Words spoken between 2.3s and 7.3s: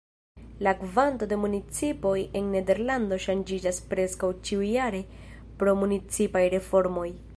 en Nederlando ŝanĝiĝas preskaŭ ĉiujare pro municipaj reformoj.